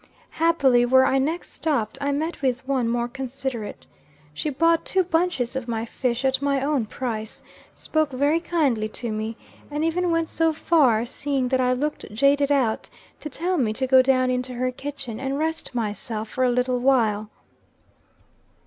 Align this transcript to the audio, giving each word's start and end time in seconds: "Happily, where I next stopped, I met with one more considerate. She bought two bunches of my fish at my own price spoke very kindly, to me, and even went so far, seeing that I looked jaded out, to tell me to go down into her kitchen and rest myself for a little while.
"Happily, 0.31 0.83
where 0.83 1.05
I 1.05 1.19
next 1.19 1.51
stopped, 1.53 1.99
I 2.01 2.11
met 2.11 2.41
with 2.41 2.67
one 2.67 2.89
more 2.89 3.07
considerate. 3.07 3.85
She 4.33 4.49
bought 4.49 4.83
two 4.83 5.03
bunches 5.03 5.55
of 5.55 5.67
my 5.67 5.85
fish 5.85 6.25
at 6.25 6.41
my 6.41 6.59
own 6.63 6.87
price 6.87 7.43
spoke 7.75 8.09
very 8.09 8.39
kindly, 8.39 8.89
to 8.89 9.11
me, 9.11 9.37
and 9.69 9.85
even 9.85 10.09
went 10.09 10.27
so 10.27 10.53
far, 10.53 11.05
seeing 11.05 11.49
that 11.49 11.61
I 11.61 11.73
looked 11.73 12.11
jaded 12.11 12.51
out, 12.51 12.89
to 13.19 13.29
tell 13.29 13.59
me 13.59 13.73
to 13.73 13.85
go 13.85 14.01
down 14.01 14.31
into 14.31 14.55
her 14.55 14.71
kitchen 14.71 15.19
and 15.19 15.37
rest 15.37 15.75
myself 15.75 16.29
for 16.29 16.43
a 16.43 16.49
little 16.49 16.79
while. 16.79 17.29